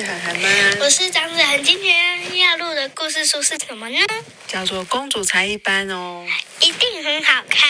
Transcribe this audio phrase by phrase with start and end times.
[0.00, 0.48] 是涵涵吗？
[0.80, 3.98] 我是张子涵，今天要录的故事书是什么呢？
[4.46, 6.26] 叫做《公主才一般》哦。
[6.60, 7.68] 一定很好看。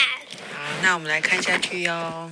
[0.53, 2.31] 好，那我们来看下去哟。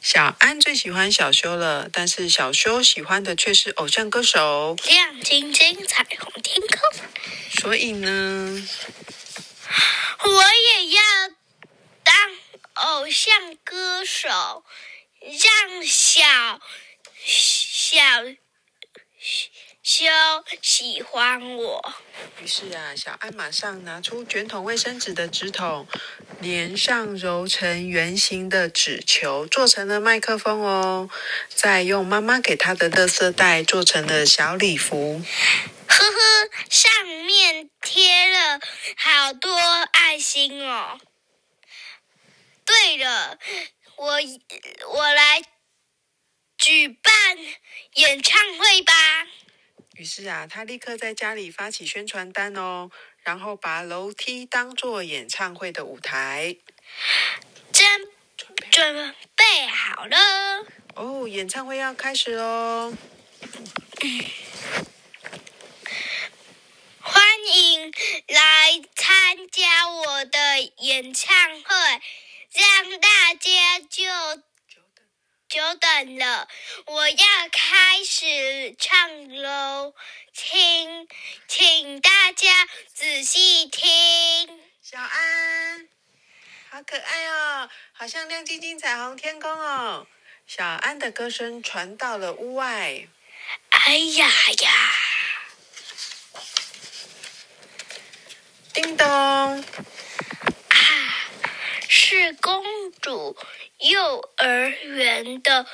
[0.00, 4.74] 小安最喜欢小修了，但是小修喜欢的却是偶像歌手。
[4.88, 7.00] 亮晶晶，彩虹天空。
[7.60, 8.68] 所以呢，
[10.24, 11.02] 我也要
[12.02, 12.16] 当
[12.74, 14.64] 偶像歌手，
[15.20, 16.60] 让小
[17.24, 17.96] 小
[19.80, 20.04] 修
[20.60, 21.94] 喜欢我。
[22.40, 25.86] 于是啊，小安马上拿出卷筒卫生纸的纸筒，
[26.40, 31.08] 连上揉成圆形的纸球，做成了麦克风哦。
[31.48, 35.22] 再用妈妈给他的垃圾袋做成了小礼服。
[35.86, 38.60] 呵呵，上面贴了
[38.96, 39.54] 好多
[39.92, 40.98] 爱心哦。
[42.64, 43.38] 对了，
[43.96, 44.18] 我
[44.94, 45.42] 我来
[46.62, 47.12] 举办
[47.94, 48.92] 演唱会吧。
[49.96, 52.88] 于是啊，他立刻在家里发起宣传单哦，
[53.24, 56.56] 然后把楼梯当做演唱会的舞台。
[57.72, 58.06] 真
[58.70, 60.16] 准备好了
[60.94, 62.96] 哦，演唱会要开始喽！
[67.00, 67.24] 欢
[67.56, 67.92] 迎
[68.28, 71.74] 来参加我的演唱会，
[72.52, 74.04] 让大家就
[75.52, 76.48] 久等了，
[76.86, 79.92] 我要开始唱喽，
[80.32, 81.06] 请
[81.46, 84.58] 请大家仔细听。
[84.80, 85.88] 小安，
[86.70, 90.06] 好可爱哦，好像亮晶晶彩虹天空哦。
[90.46, 93.06] 小安的歌声传到了屋外。
[93.68, 94.26] 哎呀
[94.62, 94.92] 呀！
[98.72, 99.64] 叮咚！
[102.12, 102.62] 啊，是公
[103.00, 103.34] 主
[103.78, 105.66] 幼儿园的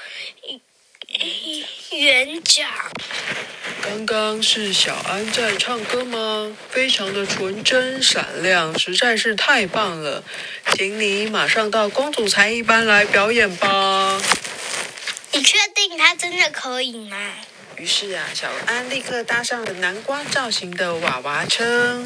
[1.90, 2.70] 园长。
[3.82, 6.56] 刚刚是小安在唱歌吗？
[6.70, 10.22] 非常的纯真闪亮，实在是太棒了！
[10.74, 14.20] 请你马上到公主才艺班来表演吧。
[15.32, 17.32] 你确定他真的可以吗？
[17.76, 22.04] 于是啊，小安立刻搭上了南瓜造型的娃娃车。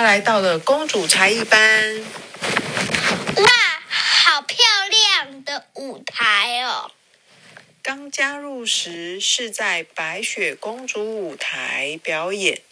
[0.00, 2.02] 他来到了公主才艺班。
[3.36, 3.50] 哇，
[3.90, 4.56] 好漂
[4.88, 6.90] 亮的舞台哦！
[7.82, 12.62] 刚加入时是在白雪公主舞台表演，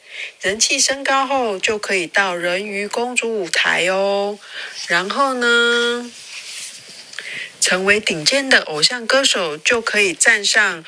[0.40, 4.38] 人气升高后就可以到人鱼公主舞台哦。
[4.86, 6.10] 然后呢？
[7.60, 10.82] 成为顶尖的偶像歌手，就可以站上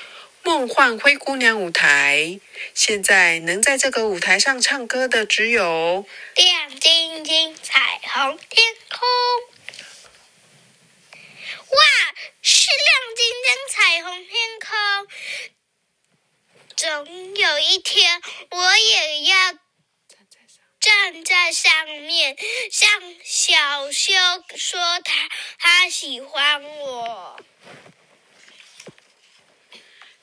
[0.51, 2.41] 梦幻灰姑娘舞台。
[2.75, 9.09] 现在能在这个舞台上唱歌的，只有亮晶晶彩虹天空。
[11.69, 11.79] 哇，
[12.43, 14.35] 是亮晶晶彩虹天
[14.67, 15.07] 空！
[16.77, 19.55] 总有一天，我也要。
[20.81, 22.37] 站在上面，
[22.73, 22.91] 向
[23.23, 24.15] 小修
[24.57, 25.29] 说他
[25.61, 27.41] 他喜欢我。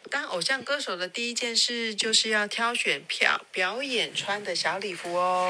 [0.07, 5.49] 当偶像歌手的第一件事，就是要挑选表表演穿的小礼服哦。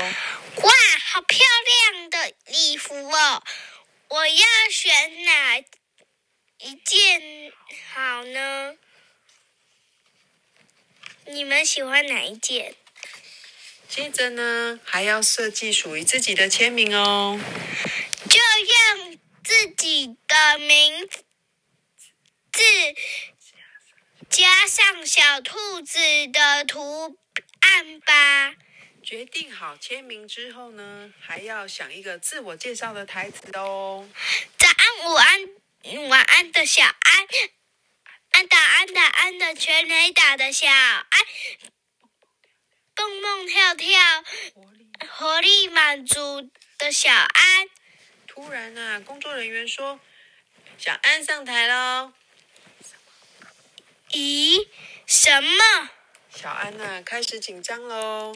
[0.56, 0.72] 哇，
[1.12, 1.46] 好漂
[1.92, 3.44] 亮的礼服哦！
[4.10, 7.52] 我要选哪一件
[7.94, 8.76] 好呢？
[11.26, 12.74] 你们喜欢哪一件？
[13.90, 17.40] 接着呢，还要设计属于自己的签名哦，
[18.30, 18.40] 就
[19.00, 22.64] 用自己的名字
[24.30, 26.00] 加上小兔子
[26.32, 27.18] 的图
[27.62, 28.56] 案吧。
[29.04, 34.08] 决定好签名之后呢，还要想一个自我介绍的台词哦。
[34.58, 37.28] 早安，午安，晚安的小安，
[38.32, 41.08] 安打安打安的全雷打的小安。
[42.94, 44.24] 蹦蹦跳跳，
[45.10, 47.70] 活力满足的小安。
[48.28, 50.00] 突然啊，工作人员说
[50.78, 52.12] ：“小安上台喽。”
[54.12, 54.66] 咦，
[55.06, 55.90] 什么？
[56.34, 58.34] 小安娜，开始紧张喽。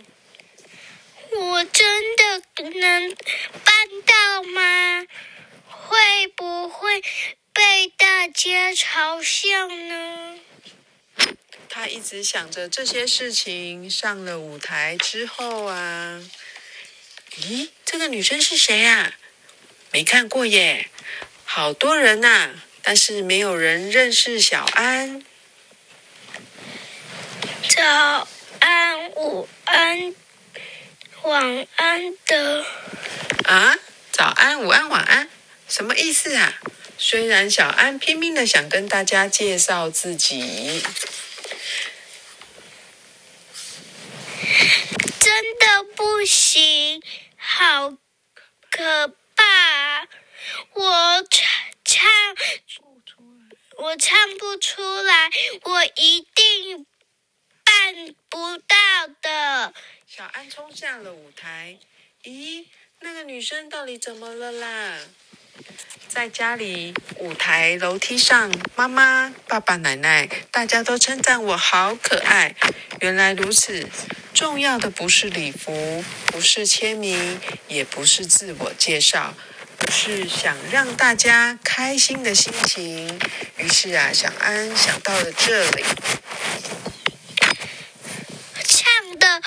[1.33, 2.43] 我真的
[2.79, 3.15] 能
[3.63, 3.73] 办
[4.05, 5.05] 到吗？
[5.67, 7.01] 会不会
[7.53, 10.39] 被大家嘲笑呢？
[11.69, 13.89] 他一直想着这些事情。
[13.89, 16.21] 上了舞台之后啊，
[17.37, 19.13] 咦，这个女生是谁啊？
[19.93, 20.89] 没看过耶，
[21.45, 22.49] 好多人呐，
[22.81, 25.23] 但是没有人认识小安。
[27.73, 28.27] 早
[28.59, 30.13] 安，午安，
[31.21, 32.65] 晚安的。
[33.45, 33.77] 啊，
[34.11, 35.29] 早安，午安，晚安，
[35.69, 36.59] 什么意思啊？
[36.97, 40.83] 虽然小安拼命的想跟大家介绍自己，
[45.17, 47.01] 真的不行，
[47.37, 47.91] 好
[48.69, 50.09] 可怕！
[50.73, 51.47] 我唱
[51.85, 52.11] 唱，
[53.77, 55.29] 我唱不出来，
[55.63, 56.85] 我一定
[57.83, 57.95] 看
[58.29, 59.73] 不到的。
[60.05, 61.79] 小安冲下了舞台。
[62.23, 62.65] 咦，
[62.99, 64.99] 那个女生到底怎么了啦？
[66.07, 72.55] 在家里舞台楼梯上，妈妈、爸爸、奶奶，大家都称赞我好可爱。
[72.99, 73.89] 原来如此，
[74.31, 79.33] 重要的不是礼服，不是签名，也不是自我介绍，
[79.91, 83.19] 是想让大家开心的心情。
[83.57, 85.83] 于是啊，小安想到了这里。
[88.63, 89.41] 唱的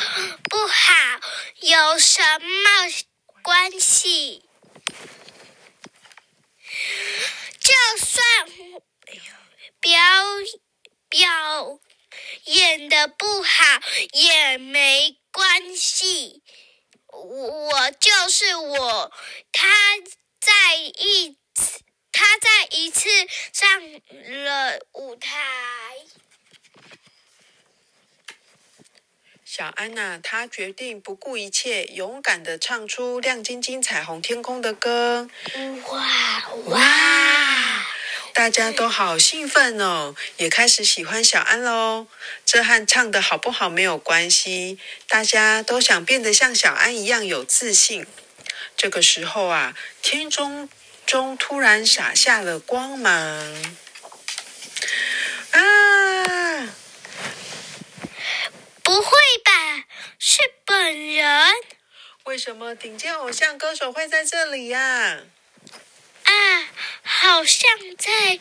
[0.49, 1.21] 不好
[1.61, 2.47] 有什么
[3.43, 4.45] 关系？
[7.59, 8.23] 就算
[9.81, 10.01] 表
[11.09, 11.81] 表
[12.45, 13.81] 演的不好
[14.13, 16.45] 也没关系，
[17.09, 19.13] 我就是我。
[19.51, 19.69] 他
[20.39, 21.81] 在一次，
[22.13, 23.09] 他在一次
[23.53, 23.93] 上
[24.45, 25.97] 了舞台。
[29.57, 35.31] 小安娜，她决定不顾一切，勇敢的唱出亮晶晶彩虹天空的歌。
[35.87, 37.87] 哇哇！
[38.33, 42.09] 大家都好兴奋哦，也开始喜欢小安喽。
[42.45, 48.05] 这和唱的好不好没有关系，大家都想变得像小安一样有自信。
[48.77, 50.69] 这个时候啊，天中
[51.07, 53.15] 中突然洒下了光芒。
[55.53, 55.61] 啊！
[58.83, 59.11] 不会
[59.43, 59.85] 吧？
[60.19, 61.55] 是本人？
[62.25, 65.25] 为什么顶尖偶像歌手会在这里呀？
[66.23, 66.33] 啊，
[67.03, 68.41] 好像在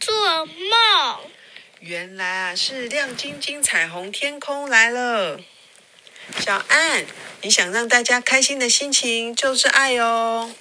[0.00, 1.30] 做梦。
[1.78, 5.40] 原来啊，是亮晶晶彩虹天空来了。
[6.40, 7.06] 小安，
[7.42, 10.52] 你想让大家开心的心情就是爱哦。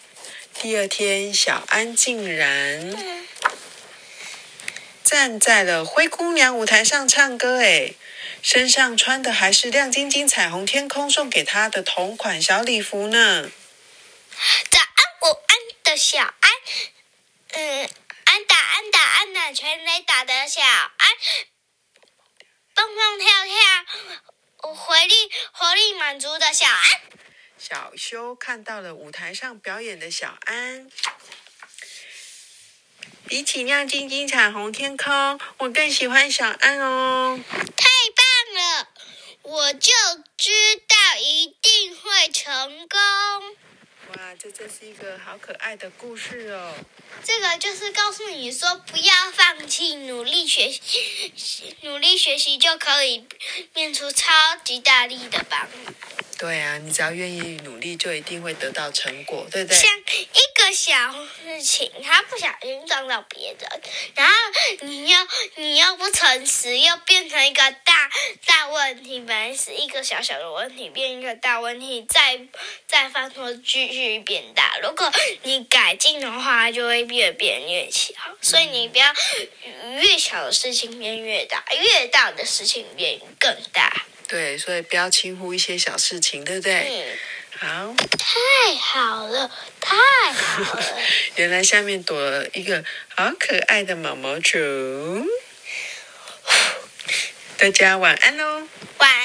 [0.54, 2.96] 第二天，小安竟然
[5.04, 7.96] 站在了灰姑娘舞台上唱歌，诶，
[8.44, 13.50] 身上穿的还是亮晶晶彩虹天空送给他的同款小礼服呢。
[14.70, 16.52] 早安，午安的小安，
[17.54, 17.90] 嗯，
[18.26, 21.10] 安打安打安打全垒打的小安，
[22.76, 26.84] 蹦蹦跳跳，活力活力满足的小安。
[27.58, 30.92] 小修看到了舞台上表演的小安，
[33.26, 37.40] 比起亮晶晶彩虹天空，我更喜欢小安哦。
[39.80, 39.92] 就
[40.38, 40.52] 知
[40.88, 43.00] 道一定会成功。
[44.16, 46.76] 哇，这真是一个好可爱的故事哦！
[47.24, 53.26] 这个就是告诉你说，不要放弃，努力学习， 努力学习就可以
[53.74, 55.68] 变出超级大力的棒。
[56.38, 59.78] 对啊，你只要愿意努力，就一定会得到成果，对不对？
[59.78, 60.94] 像一个小
[61.44, 63.82] 事情，他不小心撞到别人，
[64.16, 64.34] 然后
[64.82, 65.18] 你又
[65.56, 68.10] 你又不诚实，又变成一个大
[68.46, 69.20] 大问题。
[69.20, 72.40] 本来是一个小小的问题，变一个大问题，再
[72.88, 74.78] 再犯错，继续变大。
[74.82, 75.12] 如果
[75.42, 78.14] 你改进的话，就会越变越小。
[78.42, 79.14] 所以你不要
[80.02, 84.06] 越小的事情变越大，越大的事情变更大。
[84.30, 87.18] 对，所以不要轻忽一些小事情，对不对？
[87.60, 89.50] 好，太好了，
[91.36, 92.84] 原来下面躲了一个
[93.16, 95.26] 好可爱的毛毛虫。
[97.58, 98.68] 大家晚安喽。
[98.98, 99.23] 晚